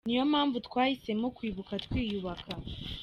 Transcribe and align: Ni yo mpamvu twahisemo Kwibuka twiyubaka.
Ni 0.05 0.13
yo 0.17 0.23
mpamvu 0.31 0.57
twahisemo 0.67 1.27
Kwibuka 1.37 1.73
twiyubaka. 1.85 2.49